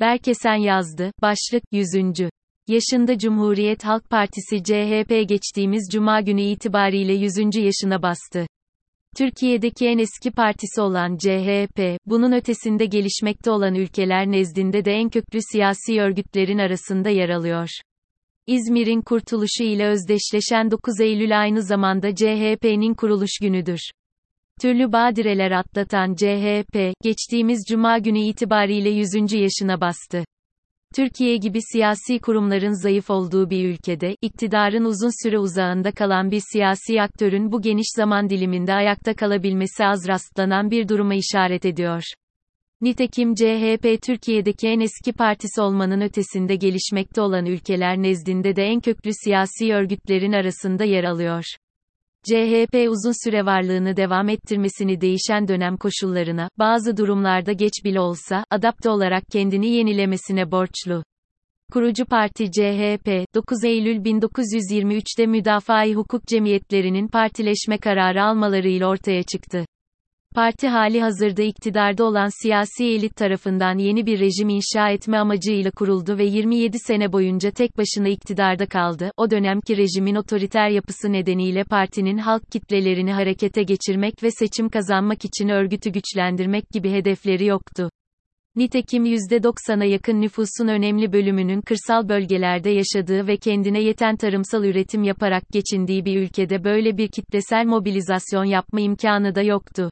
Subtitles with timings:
[0.00, 1.88] Berkesen yazdı, başlık, 100.
[2.68, 7.36] Yaşında Cumhuriyet Halk Partisi CHP geçtiğimiz cuma günü itibariyle 100.
[7.56, 8.46] yaşına bastı.
[9.16, 15.38] Türkiye'deki en eski partisi olan CHP, bunun ötesinde gelişmekte olan ülkeler nezdinde de en köklü
[15.52, 17.68] siyasi örgütlerin arasında yer alıyor.
[18.46, 23.80] İzmir'in kurtuluşu ile özdeşleşen 9 Eylül aynı zamanda CHP'nin kuruluş günüdür.
[24.60, 29.32] Türlü badireler atlatan CHP, geçtiğimiz cuma günü itibariyle 100.
[29.32, 30.24] yaşına bastı.
[30.96, 37.02] Türkiye gibi siyasi kurumların zayıf olduğu bir ülkede, iktidarın uzun süre uzağında kalan bir siyasi
[37.02, 42.02] aktörün bu geniş zaman diliminde ayakta kalabilmesi az rastlanan bir duruma işaret ediyor.
[42.80, 49.10] Nitekim CHP Türkiye'deki en eski partisi olmanın ötesinde gelişmekte olan ülkeler nezdinde de en köklü
[49.24, 51.44] siyasi örgütlerin arasında yer alıyor.
[52.24, 58.90] CHP uzun süre varlığını devam ettirmesini değişen dönem koşullarına, bazı durumlarda geç bile olsa, adapte
[58.90, 61.02] olarak kendini yenilemesine borçlu.
[61.72, 69.64] Kurucu parti CHP, 9 Eylül 1923'te müdafaa hukuk cemiyetlerinin partileşme kararı almalarıyla ortaya çıktı.
[70.34, 76.18] Parti hali hazırda iktidarda olan siyasi elit tarafından yeni bir rejim inşa etme amacıyla kuruldu
[76.18, 79.10] ve 27 sene boyunca tek başına iktidarda kaldı.
[79.16, 85.48] O dönemki rejimin otoriter yapısı nedeniyle partinin halk kitlelerini harekete geçirmek ve seçim kazanmak için
[85.48, 87.90] örgütü güçlendirmek gibi hedefleri yoktu.
[88.56, 95.42] Nitekim %90'a yakın nüfusun önemli bölümünün kırsal bölgelerde yaşadığı ve kendine yeten tarımsal üretim yaparak
[95.52, 99.90] geçindiği bir ülkede böyle bir kitlesel mobilizasyon yapma imkanı da yoktu.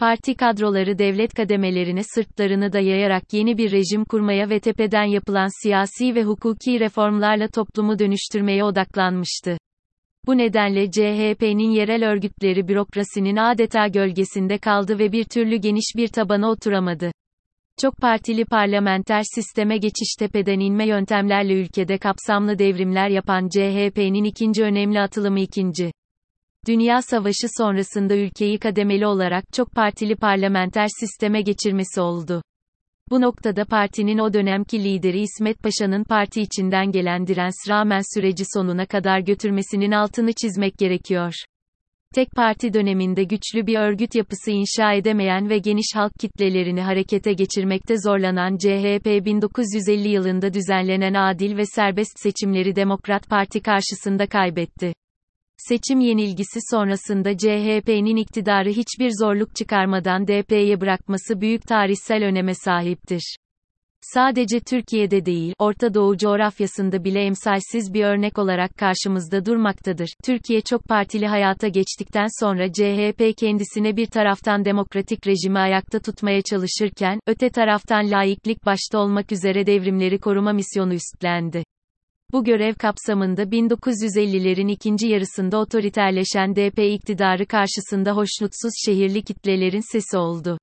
[0.00, 6.24] Parti kadroları devlet kademelerine sırtlarını dayayarak yeni bir rejim kurmaya ve tepeden yapılan siyasi ve
[6.24, 9.58] hukuki reformlarla toplumu dönüştürmeye odaklanmıştı.
[10.26, 16.50] Bu nedenle CHP'nin yerel örgütleri bürokrasinin adeta gölgesinde kaldı ve bir türlü geniş bir tabana
[16.50, 17.12] oturamadı.
[17.80, 25.00] Çok partili parlamenter sisteme geçiş tepeden inme yöntemlerle ülkede kapsamlı devrimler yapan CHP'nin ikinci önemli
[25.00, 25.92] atılımı ikinci.
[26.66, 32.42] Dünya Savaşı sonrasında ülkeyi kademeli olarak çok partili parlamenter sisteme geçirmesi oldu.
[33.10, 38.86] Bu noktada partinin o dönemki lideri İsmet Paşa'nın parti içinden gelen direns rağmen süreci sonuna
[38.86, 41.34] kadar götürmesinin altını çizmek gerekiyor.
[42.14, 47.94] Tek parti döneminde güçlü bir örgüt yapısı inşa edemeyen ve geniş halk kitlelerini harekete geçirmekte
[47.98, 54.92] zorlanan CHP 1950 yılında düzenlenen adil ve serbest seçimleri Demokrat Parti karşısında kaybetti.
[55.68, 63.36] Seçim yenilgisi sonrasında CHP'nin iktidarı hiçbir zorluk çıkarmadan DP'ye bırakması büyük tarihsel öneme sahiptir.
[64.00, 70.08] Sadece Türkiye'de değil, Orta Doğu coğrafyasında bile emsalsiz bir örnek olarak karşımızda durmaktadır.
[70.24, 77.20] Türkiye çok partili hayata geçtikten sonra CHP kendisine bir taraftan demokratik rejimi ayakta tutmaya çalışırken,
[77.26, 81.64] öte taraftan laiklik başta olmak üzere devrimleri koruma misyonu üstlendi.
[82.32, 90.58] Bu görev kapsamında 1950'lerin ikinci yarısında otoriterleşen DP iktidarı karşısında hoşnutsuz şehirli kitlelerin sesi oldu.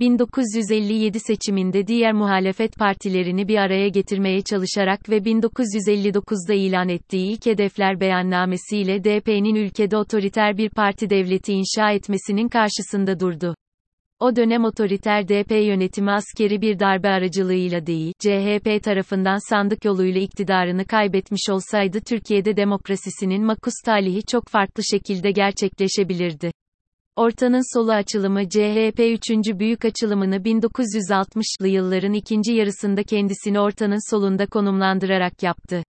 [0.00, 8.00] 1957 seçiminde diğer muhalefet partilerini bir araya getirmeye çalışarak ve 1959'da ilan ettiği ilk hedefler
[8.00, 13.54] beyannamesiyle DP'nin ülkede otoriter bir parti devleti inşa etmesinin karşısında durdu.
[14.22, 20.84] O dönem otoriter DP yönetimi askeri bir darbe aracılığıyla değil, CHP tarafından sandık yoluyla iktidarını
[20.84, 26.52] kaybetmiş olsaydı Türkiye'de demokrasisinin makus talihi çok farklı şekilde gerçekleşebilirdi.
[27.16, 29.30] Ortanın solu açılımı CHP 3.
[29.58, 35.82] büyük açılımını 1960'lı yılların ikinci yarısında kendisini ortanın solunda konumlandırarak yaptı.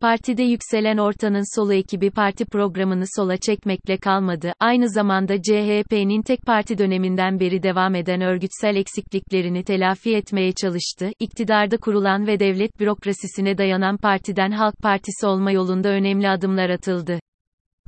[0.00, 6.78] Partide yükselen ortanın solu ekibi parti programını sola çekmekle kalmadı, aynı zamanda CHP'nin tek parti
[6.78, 13.96] döneminden beri devam eden örgütsel eksikliklerini telafi etmeye çalıştı, iktidarda kurulan ve devlet bürokrasisine dayanan
[13.96, 17.20] partiden Halk Partisi olma yolunda önemli adımlar atıldı.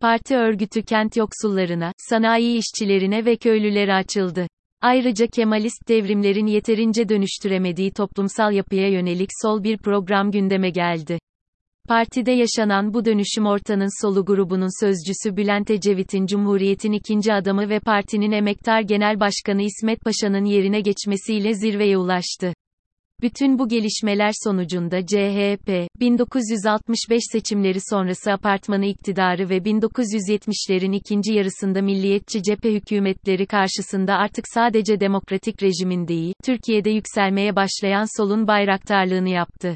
[0.00, 4.47] Parti örgütü kent yoksullarına, sanayi işçilerine ve köylülere açıldı.
[4.81, 11.19] Ayrıca Kemalist devrimlerin yeterince dönüştüremediği toplumsal yapıya yönelik sol bir program gündeme geldi.
[11.88, 18.32] Partide yaşanan bu dönüşüm ortanın solu grubunun sözcüsü Bülent Ecevit'in Cumhuriyet'in ikinci adamı ve partinin
[18.32, 22.55] emektar genel başkanı İsmet Paşa'nın yerine geçmesiyle zirveye ulaştı.
[23.23, 32.43] Bütün bu gelişmeler sonucunda CHP, 1965 seçimleri sonrası apartmanı iktidarı ve 1970'lerin ikinci yarısında milliyetçi
[32.43, 39.75] cephe hükümetleri karşısında artık sadece demokratik rejimin değil, Türkiye'de yükselmeye başlayan solun bayraktarlığını yaptı.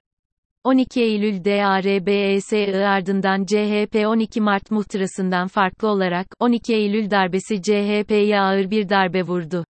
[0.67, 8.71] 12 Eylül DARBESI ardından CHP 12 Mart muhtırasından farklı olarak 12 Eylül darbesi CHP'ye ağır
[8.71, 9.65] bir darbe vurdu.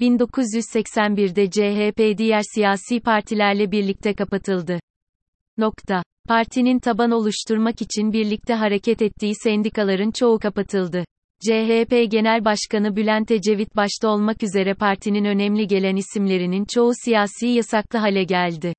[0.00, 4.80] 1981'de CHP diğer siyasi partilerle birlikte kapatıldı.
[5.58, 6.02] Nokta.
[6.28, 11.04] Partinin taban oluşturmak için birlikte hareket ettiği sendikaların çoğu kapatıldı.
[11.40, 17.98] CHP Genel Başkanı Bülent Ecevit başta olmak üzere partinin önemli gelen isimlerinin çoğu siyasi yasaklı
[17.98, 18.72] hale geldi.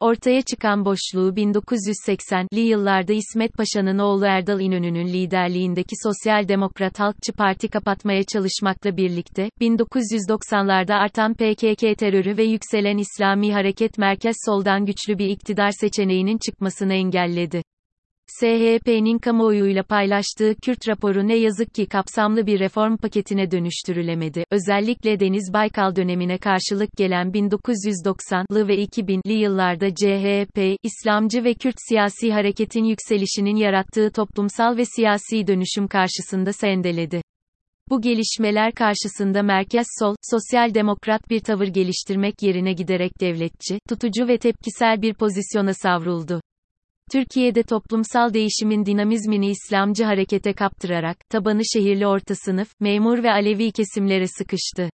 [0.00, 7.68] Ortaya çıkan boşluğu 1980'li yıllarda İsmet Paşa'nın oğlu Erdal İnönü'nün liderliğindeki Sosyal Demokrat Halkçı Parti
[7.68, 15.28] kapatmaya çalışmakla birlikte, 1990'larda artan PKK terörü ve yükselen İslami Hareket merkez soldan güçlü bir
[15.28, 17.62] iktidar seçeneğinin çıkmasını engelledi.
[18.40, 24.44] SHP'nin kamuoyuyla paylaştığı Kürt raporu ne yazık ki kapsamlı bir reform paketine dönüştürülemedi.
[24.50, 32.32] Özellikle Deniz Baykal dönemine karşılık gelen 1990'lı ve 2000'li yıllarda CHP, İslamcı ve Kürt siyasi
[32.32, 37.22] hareketin yükselişinin yarattığı toplumsal ve siyasi dönüşüm karşısında sendeledi.
[37.90, 44.38] Bu gelişmeler karşısında merkez sol, sosyal demokrat bir tavır geliştirmek yerine giderek devletçi, tutucu ve
[44.38, 46.40] tepkisel bir pozisyona savruldu.
[47.12, 54.26] Türkiye'de toplumsal değişimin dinamizmini İslamcı harekete kaptırarak, tabanı şehirli orta sınıf, memur ve Alevi kesimlere
[54.26, 54.90] sıkıştı.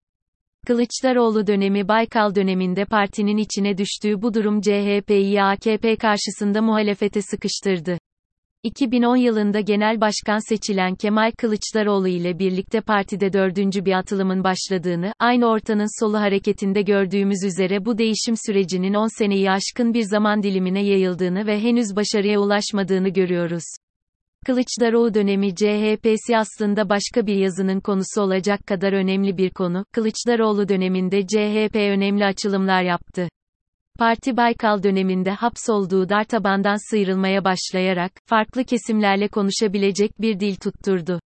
[0.67, 7.97] Kılıçdaroğlu dönemi Baykal döneminde partinin içine düştüğü bu durum CHP'yi AKP karşısında muhalefete sıkıştırdı.
[8.63, 15.45] 2010 yılında genel başkan seçilen Kemal Kılıçdaroğlu ile birlikte partide dördüncü bir atılımın başladığını, aynı
[15.45, 21.47] ortanın solu hareketinde gördüğümüz üzere bu değişim sürecinin 10 seneyi aşkın bir zaman dilimine yayıldığını
[21.47, 23.63] ve henüz başarıya ulaşmadığını görüyoruz.
[24.45, 29.85] Kılıçdaroğlu dönemi CHP'si aslında başka bir yazının konusu olacak kadar önemli bir konu.
[29.91, 33.27] Kılıçdaroğlu döneminde CHP önemli açılımlar yaptı.
[33.99, 41.19] Parti Baykal döneminde hapsolduğu dar tabandan sıyrılmaya başlayarak, farklı kesimlerle konuşabilecek bir dil tutturdu.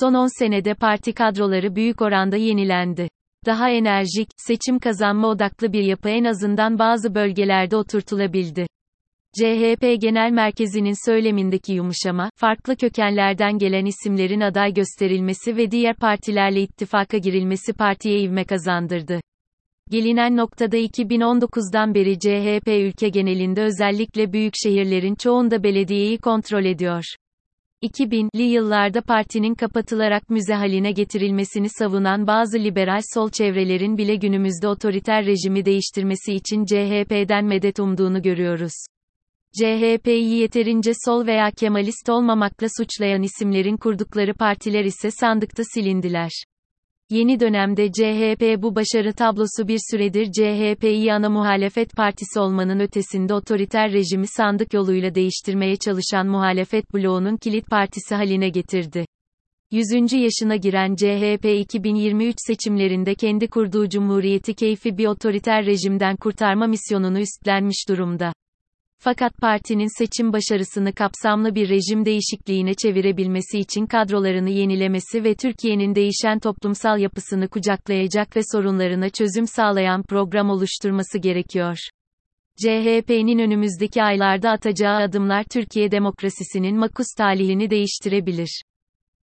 [0.00, 3.08] Son 10 senede parti kadroları büyük oranda yenilendi.
[3.46, 8.66] Daha enerjik, seçim kazanma odaklı bir yapı en azından bazı bölgelerde oturtulabildi.
[9.38, 17.18] CHP Genel Merkezi'nin söylemindeki yumuşama, farklı kökenlerden gelen isimlerin aday gösterilmesi ve diğer partilerle ittifaka
[17.18, 19.20] girilmesi partiye ivme kazandırdı.
[19.90, 27.04] Gelinen noktada 2019'dan beri CHP ülke genelinde özellikle büyük şehirlerin çoğunda belediyeyi kontrol ediyor.
[27.82, 35.26] 2000'li yıllarda partinin kapatılarak müze haline getirilmesini savunan bazı liberal sol çevrelerin bile günümüzde otoriter
[35.26, 38.74] rejimi değiştirmesi için CHP'den medet umduğunu görüyoruz.
[39.58, 46.30] CHP'yi yeterince sol veya Kemalist olmamakla suçlayan isimlerin kurdukları partiler ise sandıkta silindiler.
[47.10, 53.92] Yeni dönemde CHP bu başarı tablosu bir süredir CHP'yi ana muhalefet partisi olmanın ötesinde otoriter
[53.92, 59.06] rejimi sandık yoluyla değiştirmeye çalışan muhalefet bloğunun kilit partisi haline getirdi.
[59.70, 60.12] 100.
[60.12, 67.88] yaşına giren CHP 2023 seçimlerinde kendi kurduğu cumhuriyeti keyfi bir otoriter rejimden kurtarma misyonunu üstlenmiş
[67.88, 68.32] durumda.
[69.04, 76.38] Fakat partinin seçim başarısını kapsamlı bir rejim değişikliğine çevirebilmesi için kadrolarını yenilemesi ve Türkiye'nin değişen
[76.38, 81.76] toplumsal yapısını kucaklayacak ve sorunlarına çözüm sağlayan program oluşturması gerekiyor.
[82.56, 88.62] CHP'nin önümüzdeki aylarda atacağı adımlar Türkiye demokrasisinin makus talihini değiştirebilir.